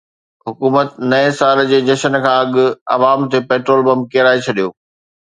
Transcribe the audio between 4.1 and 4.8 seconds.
ڪيرائي ڇڏيو